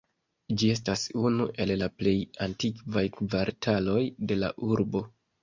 [0.59, 2.15] Ĝi estas unu el la plej
[2.47, 4.01] antikvaj kvartaloj
[4.33, 5.05] de la urbo.